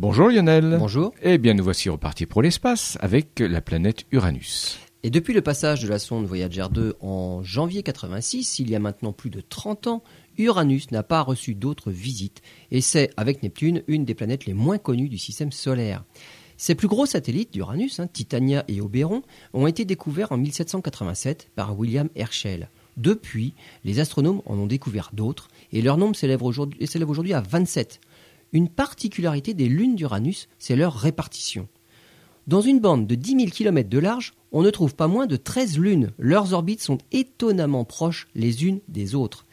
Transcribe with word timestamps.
Bonjour 0.00 0.30
Lionel. 0.30 0.78
Bonjour. 0.78 1.12
Eh 1.22 1.36
bien, 1.36 1.52
nous 1.52 1.62
voici 1.62 1.90
repartis 1.90 2.24
pour 2.24 2.40
l'espace 2.40 2.96
avec 3.00 3.38
la 3.38 3.60
planète 3.60 4.06
Uranus. 4.12 4.78
Et 5.02 5.10
depuis 5.10 5.34
le 5.34 5.42
passage 5.42 5.82
de 5.82 5.88
la 5.88 5.98
sonde 5.98 6.24
Voyager 6.24 6.64
2 6.72 6.96
en 7.02 7.42
janvier 7.42 7.82
86, 7.82 8.60
il 8.60 8.70
y 8.70 8.74
a 8.74 8.78
maintenant 8.78 9.12
plus 9.12 9.28
de 9.28 9.42
30 9.46 9.88
ans, 9.88 10.02
Uranus 10.38 10.90
n'a 10.90 11.02
pas 11.02 11.20
reçu 11.20 11.54
d'autres 11.54 11.90
visites 11.90 12.40
et 12.70 12.80
c'est, 12.80 13.10
avec 13.18 13.42
Neptune, 13.42 13.82
une 13.88 14.06
des 14.06 14.14
planètes 14.14 14.46
les 14.46 14.54
moins 14.54 14.78
connues 14.78 15.10
du 15.10 15.18
système 15.18 15.52
solaire. 15.52 16.02
Ces 16.56 16.74
plus 16.74 16.88
gros 16.88 17.04
satellites 17.04 17.52
d'Uranus, 17.52 18.00
hein, 18.00 18.06
Titania 18.06 18.64
et 18.68 18.80
Oberon, 18.80 19.20
ont 19.52 19.66
été 19.66 19.84
découverts 19.84 20.32
en 20.32 20.38
1787 20.38 21.50
par 21.54 21.78
William 21.78 22.08
Herschel. 22.14 22.70
Depuis, 22.96 23.52
les 23.84 24.00
astronomes 24.00 24.40
en 24.46 24.56
ont 24.56 24.66
découvert 24.66 25.10
d'autres 25.12 25.48
et 25.72 25.82
leur 25.82 25.98
nombre 25.98 26.16
s'élève 26.16 26.42
aujourd'hui 26.42 27.34
à 27.34 27.40
27. 27.42 28.00
Une 28.52 28.68
particularité 28.68 29.54
des 29.54 29.68
lunes 29.68 29.94
d'Uranus, 29.94 30.48
c'est 30.58 30.76
leur 30.76 30.94
répartition. 30.94 31.68
Dans 32.46 32.60
une 32.60 32.80
bande 32.80 33.06
de 33.06 33.14
10 33.14 33.36
000 33.36 33.50
km 33.50 33.88
de 33.88 33.98
large, 33.98 34.34
on 34.50 34.62
ne 34.62 34.70
trouve 34.70 34.94
pas 34.94 35.06
moins 35.06 35.26
de 35.26 35.36
13 35.36 35.78
lunes. 35.78 36.10
Leurs 36.18 36.52
orbites 36.52 36.82
sont 36.82 36.98
étonnamment 37.12 37.84
proches 37.84 38.26
les 38.34 38.64
unes 38.64 38.80
des 38.88 39.14
autres. 39.14 39.46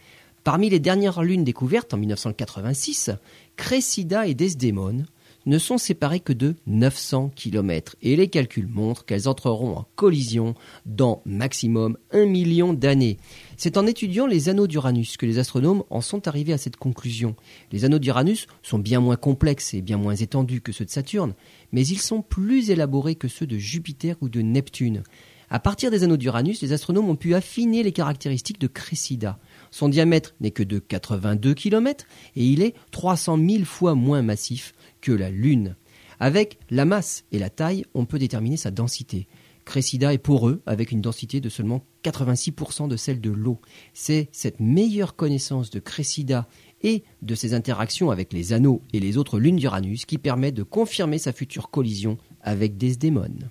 Parmi 0.44 0.70
les 0.70 0.80
dernières 0.80 1.22
lunes 1.22 1.44
découvertes 1.44 1.94
en 1.94 1.98
1986, 1.98 3.12
Cressida 3.56 4.28
et 4.28 4.34
Desdemone 4.34 5.06
ne 5.48 5.58
sont 5.58 5.78
séparées 5.78 6.20
que 6.20 6.34
de 6.34 6.56
900 6.68 7.32
km 7.34 7.96
et 8.02 8.16
les 8.16 8.28
calculs 8.28 8.68
montrent 8.68 9.06
qu'elles 9.06 9.28
entreront 9.28 9.78
en 9.78 9.88
collision 9.96 10.54
dans 10.86 11.22
maximum 11.26 11.98
un 12.12 12.26
million 12.26 12.74
d'années. 12.74 13.18
C'est 13.56 13.78
en 13.78 13.88
étudiant 13.88 14.28
les 14.28 14.50
anneaux 14.50 14.68
d'Uranus 14.68 15.18
que 15.18 15.26
les 15.26 15.40
astronomes 15.40 15.84
en 15.90 16.02
sont 16.02 16.28
arrivés 16.28 16.54
à 16.54 16.58
cette 16.58 16.76
conclusion. 16.76 17.36
Les 17.72 17.86
anneaux 17.86 17.98
d'Uranus 17.98 18.46
sont 18.62 18.78
bien 18.78 19.00
moins 19.00 19.16
complexes 19.16 19.74
et 19.74 19.82
bien 19.82 19.98
moins 19.98 20.16
étendus 20.16 20.62
que 20.62 20.74
ceux 20.74 20.86
de 20.86 20.92
Saturne, 20.92 21.34
mais 21.72 21.88
ils 21.88 22.00
sont 22.00 22.22
plus 22.22 22.70
élaborés 22.70 23.16
que 23.16 23.30
ceux 23.30 23.48
de 23.48 23.58
Jupiter 23.58 24.18
ou 24.22 24.30
de 24.30 24.42
Neptune. 24.42 25.02
À 25.50 25.60
partir 25.60 25.92
des 25.92 26.04
anneaux 26.04 26.18
d'Uranus, 26.18 26.62
les 26.62 26.74
astronomes 26.74 27.10
ont 27.10 27.16
pu 27.16 27.34
affiner 27.34 27.82
les 27.82 27.94
caractéristiques 27.94 28.60
de 28.60 28.68
Cressida. 28.68 29.40
Son 29.72 29.90
diamètre 29.90 30.36
n'est 30.40 30.52
que 30.52 30.64
de 30.64 30.80
82 30.80 31.54
km 31.54 32.06
et 32.36 32.46
il 32.46 32.62
est 32.62 32.76
300 32.92 33.38
000 33.38 33.66
fois 33.66 33.96
moins 33.96 34.22
massif 34.22 34.74
que 35.02 35.12
la 35.12 35.30
Lune. 35.30 35.76
Avec 36.20 36.58
la 36.70 36.86
masse 36.86 37.26
et 37.32 37.40
la 37.40 37.50
taille, 37.50 37.86
on 37.94 38.06
peut 38.06 38.20
déterminer 38.20 38.58
sa 38.58 38.72
densité. 38.72 39.28
Cressida 39.66 40.14
est 40.14 40.18
poreux 40.18 40.62
avec 40.66 40.92
une 40.92 41.02
densité 41.02 41.42
de 41.42 41.50
seulement 41.50 41.84
86% 42.06 42.88
de 42.88 42.96
celle 42.96 43.20
de 43.20 43.30
l'eau. 43.30 43.60
C'est 43.94 44.30
cette 44.32 44.62
meilleure 44.62 45.16
connaissance 45.16 45.70
de 45.70 45.80
Cressida 45.80 46.48
et 46.82 47.04
de 47.22 47.36
ses 47.36 47.54
interactions 47.54 48.10
avec 48.10 48.32
les 48.32 48.54
anneaux 48.54 48.82
et 48.94 49.00
les 49.00 49.18
autres 49.18 49.40
lunes 49.40 49.58
d'Uranus 49.58 50.06
qui 50.06 50.18
permet 50.18 50.54
de 50.54 50.64
confirmer 50.64 51.18
sa 51.18 51.34
future 51.34 51.70
collision 51.70 52.18
avec 52.42 52.78
Desdémone. 52.78 53.50